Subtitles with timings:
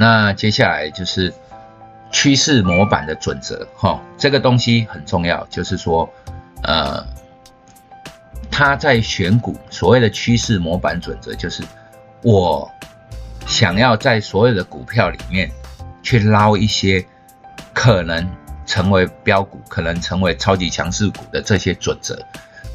[0.00, 1.30] 那接下来就是
[2.10, 6.08] 趋势模板的准则，哈，这个东西很重要，就是说，
[6.62, 7.04] 呃，
[8.50, 11.62] 他在选股所谓的趋势模板准则，就是
[12.22, 12.66] 我
[13.46, 15.50] 想要在所有的股票里面
[16.02, 17.04] 去捞一些
[17.74, 18.26] 可能
[18.64, 22.18] 成为标股、可能成为超级强势股的这些准则。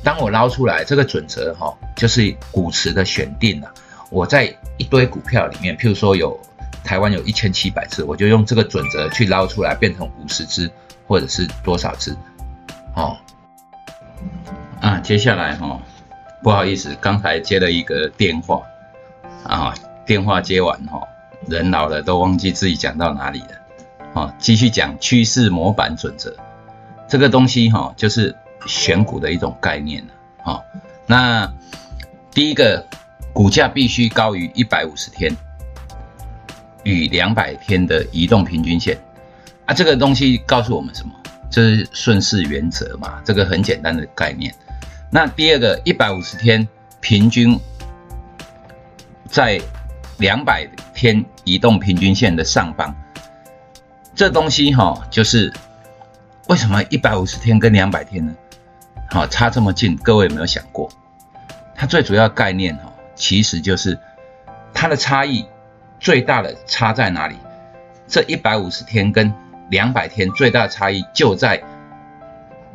[0.04, 3.74] 当我捞出来这个准则，哈，就是股池的选定了。
[4.12, 6.40] 我在一堆股票里面，譬如说有
[6.86, 10.72] 台湾有一千七百只，我就用这个准则去捞出来，变成五十只
[11.08, 12.16] 或者是多少只，
[12.96, 13.18] 哦。
[14.80, 15.82] 啊，接下来哈，
[16.44, 18.62] 不好意思，刚才接了一个电话，
[19.44, 19.74] 啊，
[20.06, 21.02] 电话接完哈，
[21.48, 26.34] 人老了都忘记自己讲到哪里了，啊，继续讲趋势模板准则，
[27.10, 28.36] 这个东西哈，就是
[28.68, 30.62] 选股的一种概念了，啊，
[31.08, 31.52] 那
[32.32, 32.86] 第一个。
[33.36, 35.36] 股价必须高于一百五十天。
[36.86, 38.98] 与两百天的移动平均线
[39.66, 41.12] 啊，这个东西告诉我们什么？
[41.52, 44.56] 这是顺势原则嘛，这个很简单的概念。
[45.12, 46.68] 那第二个，一百五十天
[47.02, 47.60] 平均
[49.30, 49.60] 在
[50.18, 52.94] 两百天移动平均线的上方，
[54.16, 55.52] 这东西哈，就是
[56.48, 58.34] 为什么一百五十天跟两百天呢？
[59.10, 60.90] 好，差这么近，各位有没有想过？
[61.76, 62.92] 它最主要概念哈。
[63.16, 63.98] 其实就是
[64.74, 65.46] 它的差异
[66.06, 67.36] 最大的差在哪里？
[68.08, 69.34] 这一百五十天跟
[69.72, 71.60] 两百天最大差异就在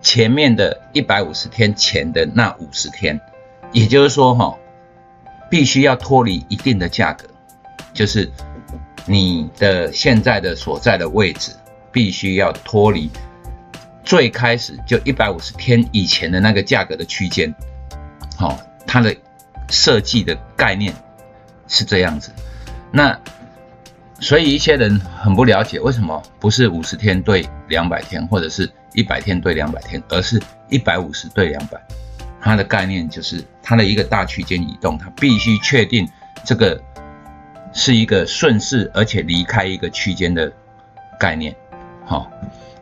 [0.02, 3.20] 前面的一百五十天前的那五十天，
[3.70, 4.58] 也就是说哈，
[5.48, 7.28] 必须要脱离一定的价格，
[7.94, 8.28] 就是
[9.06, 11.52] 你的现在的所在的位置
[11.92, 13.08] 必须要脱离
[14.02, 17.54] 最开始就一百五十天以前的那个价格的区间，
[18.36, 18.58] 好，
[18.88, 19.14] 它的。
[19.72, 20.92] 设计的概念
[21.68, 22.32] 是这样子，
[22.92, 23.18] 那
[24.18, 31.80] 所以一些人很不了解，为什么不是五十天对两百天，或者是一百天对两百天，而是一百五十对两百？
[32.40, 36.08] 它的概念就是它的一个大区间移动，它必须确定
[36.44, 36.82] 这个
[37.72, 40.50] 是一个顺势，而且离开一个区间的
[41.18, 41.54] 概念。
[42.04, 42.30] 好，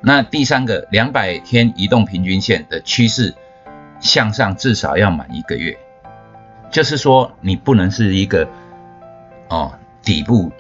[0.01, 3.35] 那第三个两百天移动平均线的趋势
[4.01, 5.77] 向上至少要满一个月。
[6.71, 8.49] 就是说，你不能是一个
[9.49, 9.73] 哦
[10.09, 10.51] 底部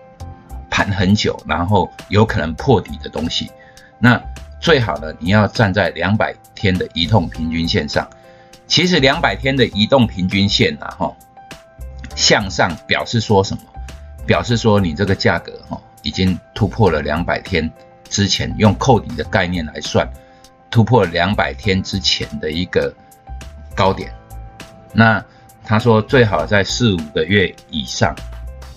[0.69, 3.51] 盘很久，然后有可能破底的东西。
[3.99, 4.23] 那
[4.61, 8.07] 最好呢，你要站在两百天的移动平均线上。
[8.67, 11.17] 其实两百天的移动平均线啊，哈，
[12.15, 13.63] 向上表示说什么？
[14.27, 17.73] 表示说你这个价格哈已经突破了两百天
[18.11, 20.07] 之前用扣底的概念来算，
[20.71, 22.95] 突破两百天之前的一个
[23.75, 24.13] 高点。
[24.93, 25.25] 那
[25.65, 28.15] 他说最好在四五个月以上，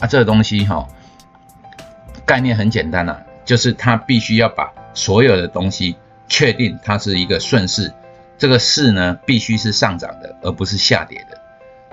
[0.01, 0.85] 啊，这个东西哈，
[2.25, 5.95] 概念很简单呐，就是他必须要把所有的东西
[6.27, 7.93] 确定它是一个顺势，
[8.37, 11.39] 这个势呢必须是上涨的，而不是下跌的，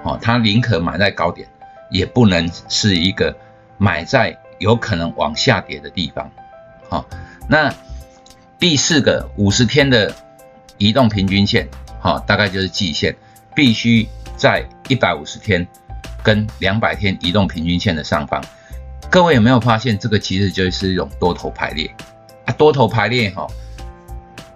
[0.02, 1.46] 哦，他宁可买在高点，
[1.90, 3.36] 也不能是一个
[3.76, 6.30] 买在有可能往下跌的地方，
[6.88, 7.06] 好，
[7.46, 7.72] 那
[8.58, 10.14] 第四个五十天的
[10.78, 11.68] 移动平均线，
[12.00, 13.14] 好，大概就是季线，
[13.54, 14.08] 必须。
[14.38, 15.66] 在一百五十天
[16.28, 18.44] 跟两百天移动平均线的上方，
[19.08, 21.90] 各位有没有发现这个其实就是一种多头排列
[22.44, 22.52] 啊？
[22.52, 23.46] 多头排列哈，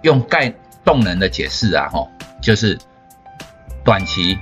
[0.03, 0.53] 用概
[0.85, 2.07] 动能的解释啊哈，
[2.39, 2.77] 就是
[3.83, 4.37] 短期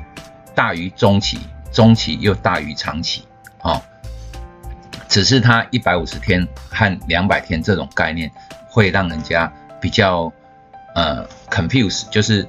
[0.53, 1.39] 大于中期，
[1.71, 3.23] 中期又大于长期
[3.61, 3.81] 啊。
[5.07, 8.29] 只是它一百五十天和两百天这种概念
[8.67, 9.49] 会让人家
[9.79, 10.29] 比较
[10.95, 12.45] 呃 confuse，就是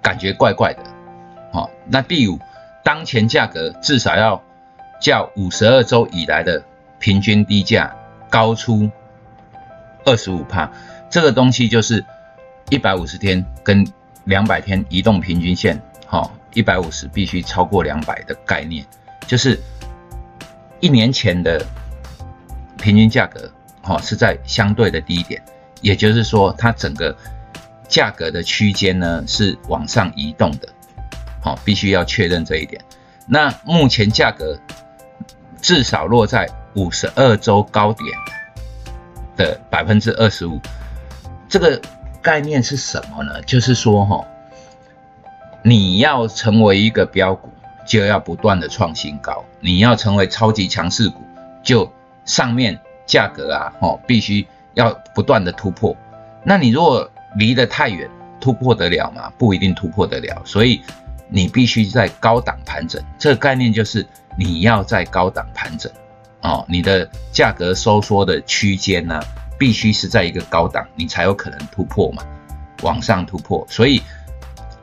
[0.00, 0.84] 感觉怪怪的。
[1.52, 2.38] 哦，那第五，
[2.84, 4.42] 当前价格至少要
[5.00, 6.62] 较五十二周以来的
[6.98, 7.94] 平均低价
[8.28, 8.90] 高出
[10.04, 10.70] 二十五帕，
[11.10, 12.04] 这个东西就是
[12.70, 13.86] 一百五十天跟
[14.24, 18.84] 两百天移动平均线，好，一百五十必须超过两百的概念，
[19.26, 19.58] 就是
[20.80, 21.64] 一年前的
[22.78, 23.50] 平均价格，
[23.80, 25.42] 好是在相对的低点，
[25.80, 27.16] 也就是说它整个
[27.88, 30.68] 价格的区间呢是往上移动的。
[31.42, 32.80] 好，必须要确认这一点。
[33.26, 34.58] 那目前价格
[35.60, 38.08] 至少落在五十二周高点
[39.36, 40.60] 的百分之二十五，
[41.48, 41.80] 这个
[42.20, 43.40] 概念是什么呢？
[43.42, 44.24] 就是说，哈，
[45.62, 47.48] 你要成为一个标股，
[47.86, 51.20] 就要不断的创新高；你要成为超级强势股，
[51.62, 51.92] 就
[52.24, 55.96] 上面价格啊，哈，必须要不断的突破。
[56.44, 58.08] 那你如果离得太远，
[58.40, 59.32] 突破得了吗？
[59.38, 60.42] 不一定突破得了。
[60.44, 60.80] 所以。
[61.32, 64.06] 你必须在高档盘整，这个概念就是
[64.36, 65.90] 你要在高档盘整，
[66.42, 69.18] 哦，你的价格收缩的区间呢，
[69.58, 72.22] 必须是在一个高档，你才有可能突破嘛，
[72.82, 73.66] 往上突破。
[73.70, 74.02] 所以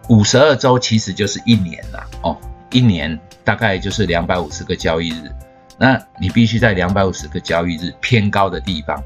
[0.10, 2.36] 五十二周其实就是一年了，哦，
[2.72, 5.32] 一年大概就是两百五十个交易日，
[5.78, 9.04] 那你必须在两百五十个交易日偏高的地方，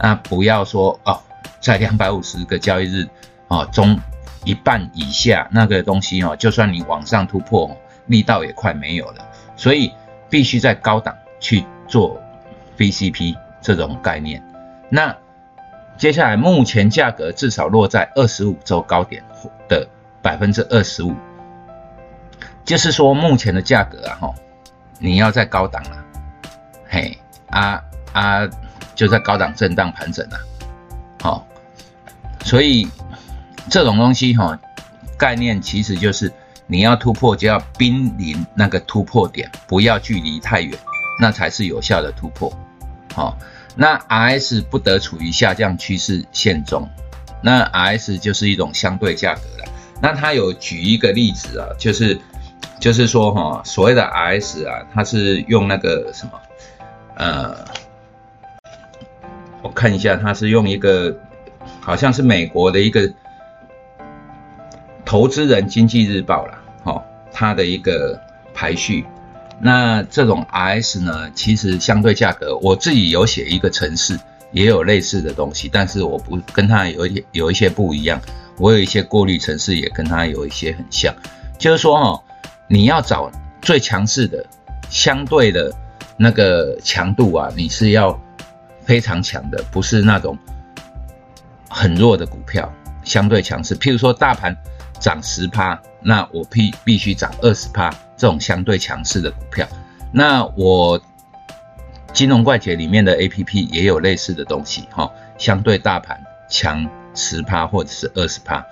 [0.00, 1.20] 那不要说哦，
[1.60, 3.06] 在两百五十个交易日
[3.48, 3.98] 哦中
[4.44, 7.76] 一半以下那个东西哦，就算你往上突破，
[8.06, 9.26] 力道也快没有了，
[9.56, 9.92] 所以
[10.28, 11.64] 必须在高档去。
[11.88, 12.20] 做
[12.76, 14.42] VCP 这种概念，
[14.90, 15.16] 那
[15.96, 19.24] 接下来目前价格至少落在二十五周高点
[19.70, 19.88] 的
[20.20, 21.14] 百分之二十五，
[22.66, 24.34] 就是说目前的价格啊，哈，
[24.98, 26.04] 你要在高档了，
[26.90, 27.82] 嘿，啊
[28.12, 28.46] 啊，
[28.94, 30.38] 就在高档震荡盘整了，
[31.22, 31.46] 好，
[32.44, 32.86] 所以
[33.70, 34.58] 这种东西哈，
[35.16, 36.32] 概念其实就是
[36.66, 40.78] 你要突破就要濒临那个突破点，不要距离太远。
[41.20, 42.48] 那才是有效的突破，
[43.12, 43.36] 好，
[43.74, 46.88] 那 R S 不得处于下降趋势线中，
[47.42, 49.68] 那 R S 就是一种相对价格了。
[50.00, 52.16] 那他有举一个例子啊，就是
[52.78, 56.40] 就是说哈，所谓的 R S 啊，它是用那个什么，
[57.16, 57.64] 呃，
[59.60, 61.18] 我看一下，它是用一个
[61.80, 63.12] 好像是美国的一个
[65.08, 67.02] 投资人经济日报了，好，
[67.32, 68.20] 它的一个
[68.52, 69.06] 排序。
[69.58, 74.20] 那这种 RS 呢，其实相对价格，我自己有写一个城市，
[74.52, 78.20] 也有类似的东西，但是我不跟它有一些有一些不一样。
[78.58, 81.14] 我有一些过滤城市也跟它有一些很像，
[81.58, 82.22] 就是说哦，
[82.68, 83.32] 你要找
[83.62, 84.44] 最强势的
[84.90, 85.72] 相对的
[86.18, 88.20] 那个强度啊，你是要
[88.84, 90.36] 非常强的，不是那种
[91.66, 92.70] 很弱的股票
[93.04, 93.74] 相对强势。
[93.74, 94.54] 譬如说大盘
[95.00, 97.94] 涨十趴，那我必必须涨二十趴。
[98.16, 99.64] 这种相对强势的股票，
[100.12, 101.00] 那我
[102.12, 105.08] 金融怪杰里面的 A P P 也有类似的东西哈，
[105.38, 108.66] 相对大盘强十趴或者是二十趴，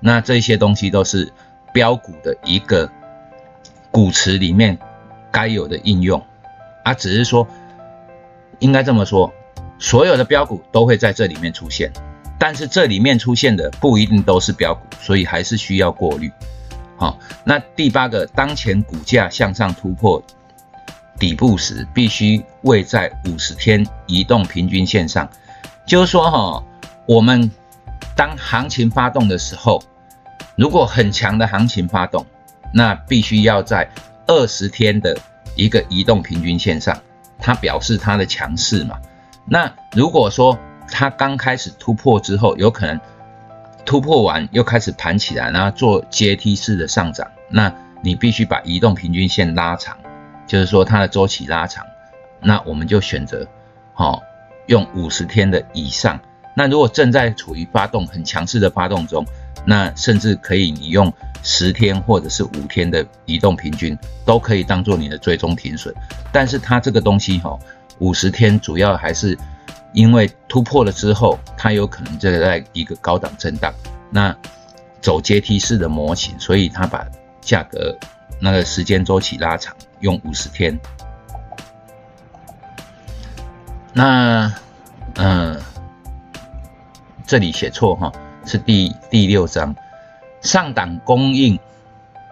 [0.00, 1.32] 那这些东西都是
[1.72, 2.90] 标股的一个
[3.90, 4.78] 股池里面
[5.30, 6.22] 该有的应用。
[6.84, 7.48] 啊，只是说
[8.58, 9.32] 应该这么说，
[9.78, 11.90] 所有的标股都会在这里面出现，
[12.40, 16.32] 但是这里面出现的不一定都是标股，所以还是需要过滤。
[16.96, 20.22] 好，那第八个，当前股价向上突破
[21.18, 25.28] 底部时，必须位在五十天移动平均线上。
[25.86, 26.64] 就是说，哈，
[27.06, 27.50] 我们
[28.16, 29.82] 当行情发动的时候，
[30.56, 32.24] 如果很强的行情发动，
[32.72, 33.86] 那必须要在
[34.26, 35.14] 二十天的
[35.56, 36.98] 一个移动平均线上，
[37.38, 38.98] 它表示它的强势嘛。
[39.44, 40.58] 那如果说
[40.90, 43.00] 它刚开始突破之后，有可能。
[43.86, 47.72] 突破完又开始盘起来，然后做阶梯式的上涨，那
[48.02, 49.96] 你必须把移动平均线拉长，
[50.46, 51.84] 就是说它的周期拉长，
[52.40, 53.44] 那我们就选择，
[53.94, 54.22] 好
[54.66, 56.20] 用五十天的以上。
[56.54, 59.26] 那如果正在处于发动很强势的发动中，
[59.64, 65.92] 那甚至可以你用十天或者是五天的移动平均都可以当做你的最终停损。
[66.30, 67.58] 但是它这个东西哈，
[67.98, 69.36] 五十天主要还是。
[69.92, 73.74] 因为突破了之后，它有可能就在一个高档震荡，
[74.08, 74.34] 那
[75.00, 77.04] 走阶梯式的模型，所以它把
[77.40, 77.96] 价格
[78.40, 80.78] 那个时间周期拉长，用五十天。
[83.92, 84.52] 那
[85.16, 85.60] 嗯，
[87.26, 88.12] 这里写错哈，
[88.46, 89.74] 是第第六章
[90.40, 91.58] 上档供应、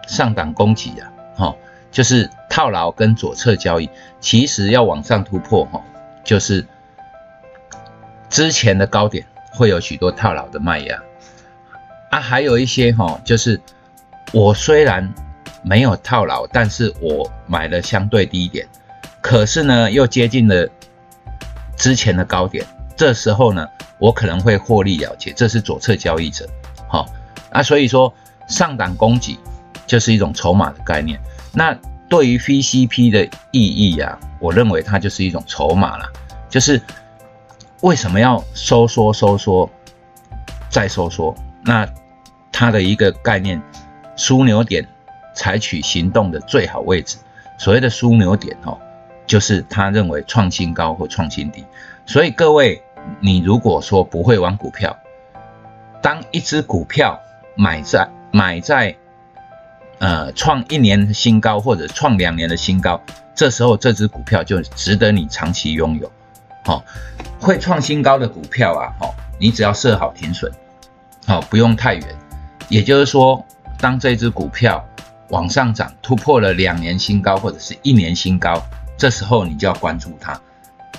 [0.07, 1.55] 上档供给啊，哈，
[1.91, 3.89] 就是套牢跟左侧交易，
[4.21, 5.81] 其实要往上突破哈，
[6.23, 6.65] 就是。
[8.29, 11.01] 之前的高点会有许多套牢的卖压
[12.11, 13.59] 啊，还有一些哈，就是
[14.31, 15.11] 我虽然
[15.63, 18.67] 没有套牢，但是我买了相对低点，
[19.21, 20.67] 可是呢又接近了
[21.75, 23.67] 之前的高点，这时候呢
[23.97, 26.47] 我可能会获利了结，这是左侧交易者，
[26.87, 27.07] 好
[27.51, 28.13] 啊，所以说
[28.47, 29.37] 上档供给
[29.87, 31.19] 就是一种筹码的概念，
[31.51, 31.75] 那
[32.07, 36.05] 对于 VCP 的意义啊，我认为它就是一种筹码了，
[36.47, 36.79] 就是。
[37.81, 39.69] 为什么要收缩、收缩、
[40.69, 41.35] 再收缩？
[41.63, 41.87] 那
[42.51, 43.61] 它的一个概念，
[44.17, 44.85] 枢纽点
[45.33, 47.17] 采取行动的最好位置。
[47.57, 48.77] 所谓的枢纽点哦，
[49.25, 51.65] 就是他认为创新高或创新低。
[52.05, 52.81] 所以各位，
[53.19, 54.97] 你如果说不会玩股票，
[56.01, 57.19] 当一只股票
[57.55, 58.95] 买在买在
[59.99, 63.01] 呃创一年新高或者创两年的新高，
[63.35, 66.11] 这时候这只股票就值得你长期拥有。
[66.65, 66.83] 好，
[67.39, 70.51] 会创新高的股票啊，好，你只要设好停损，
[71.25, 72.05] 好，不用太远。
[72.67, 73.43] 也就是说，
[73.79, 74.85] 当这只股票
[75.29, 78.61] 往上涨，突破了两年新高或者是一年新高，
[78.97, 80.39] 这时候你就要关注它。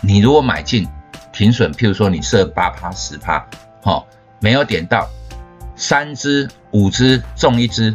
[0.01, 0.89] 你如果买进
[1.33, 3.47] 停损，譬如说你设八趴十趴，
[3.83, 4.07] 好，
[4.41, 5.09] 没有点到，
[5.77, 7.95] 三只五只中一只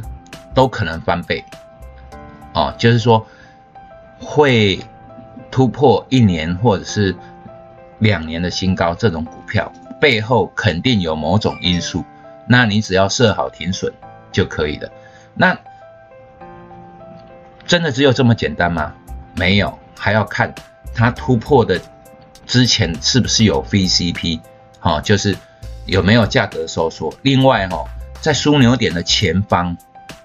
[0.53, 1.43] 都可能翻倍，
[2.53, 3.25] 哦，就是说
[4.19, 4.79] 会
[5.49, 7.15] 突破一年或者是
[7.99, 12.03] 两年的新高，这种股票背后肯定有某种因素，
[12.47, 13.93] 那你只要设好停损
[14.31, 14.89] 就可以了。
[15.33, 15.57] 那
[17.65, 18.93] 真的只有这么简单吗？
[19.35, 20.53] 没有，还要看
[20.93, 21.79] 它突破的
[22.45, 24.39] 之前是不是有 VCP，
[24.79, 25.35] 好，就是
[25.85, 27.13] 有没有价格收缩。
[27.21, 27.83] 另外哈，
[28.21, 29.75] 在枢纽点的前方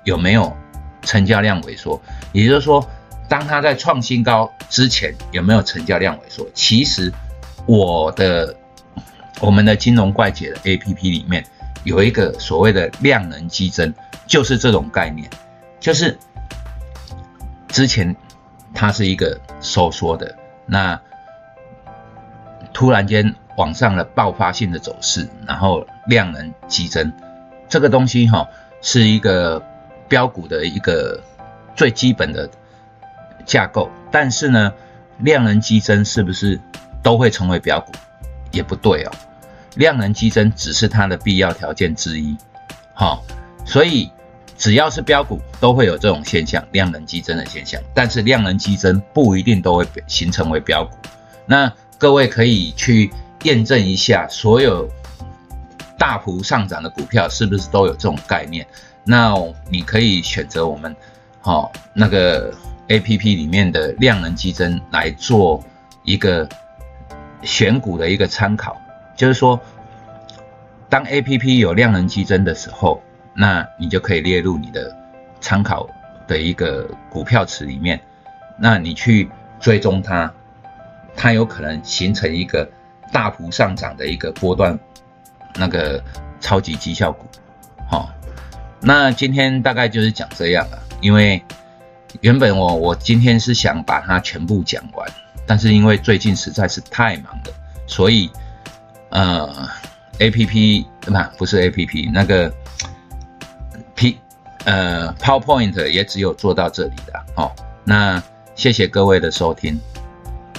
[0.04, 0.54] 有没有
[1.02, 2.00] 成交量萎缩？
[2.32, 2.86] 也就是说，
[3.28, 6.46] 当它在创新高之前有没有成交量萎缩？
[6.54, 7.12] 其实
[7.70, 8.56] 我的
[9.40, 11.44] 我们的金融怪姐的 APP 里面
[11.84, 13.94] 有一个所谓的量能激增，
[14.26, 15.30] 就是这种概念，
[15.78, 16.18] 就是。
[17.68, 18.16] 之前
[18.74, 20.34] 它是一个收缩的，
[20.66, 21.00] 那
[22.72, 27.12] 突然间往上了爆发性的走势，然后量能激增，
[27.68, 28.48] 这个东西哈
[28.82, 29.62] 是一个
[30.08, 31.22] 标股的一个
[31.76, 32.50] 最基本的
[33.46, 33.88] 架构。
[34.10, 34.72] 但是呢，
[35.18, 36.60] 量能激增是不是
[37.02, 37.92] 都会成为标股？
[38.50, 39.10] 也不对哦，
[39.76, 42.36] 量能激增只是它的必要条件之一。
[42.94, 43.22] 好，
[43.64, 44.10] 所以。
[44.58, 47.80] 只要是标股，都会有这种现象，量能激增的现象。
[47.94, 50.94] 但是量能激增不一定都会形成为标股。
[51.46, 53.10] 那各位可以去
[53.44, 54.86] 验证一下，所有
[55.98, 58.66] 大幅上涨的股票是不是都有这种概念？
[59.02, 59.34] 那
[59.70, 60.94] 你可以选择我们
[61.40, 62.52] 好那个
[62.88, 65.64] A P P 里面的量能激增来做
[66.04, 66.46] 一个
[67.42, 68.80] 选股的一个参考。
[69.16, 69.60] 就是说，
[70.88, 73.02] 当 A P P 有量能激增的时候。
[73.32, 74.94] 那你就可以列入你的
[75.40, 75.88] 参考
[76.26, 77.98] 的一个股票池里面，
[78.58, 79.30] 那你去
[79.60, 80.30] 追踪它，
[81.14, 82.68] 它有可能形成一个
[83.12, 84.76] 大幅上涨的一个波段，
[85.54, 86.02] 那个
[86.40, 87.24] 超级绩效股，
[87.88, 88.10] 好，
[88.80, 91.40] 那今天大概就是讲这样了，因为
[92.20, 95.08] 原本我我今天是想把它全部讲完，
[95.50, 97.52] 但是因为最近实在是太忙了，
[97.84, 98.30] 所以
[99.08, 99.68] 呃
[100.20, 102.54] ，A P P 不不是 A P P 那个。
[103.96, 104.16] P，
[104.64, 107.50] 呃，PowerPoint 也只有做到这里的哦。
[107.84, 108.22] 那
[108.54, 109.78] 谢谢各位的收听，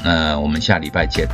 [0.03, 1.25] 那我们下礼拜见。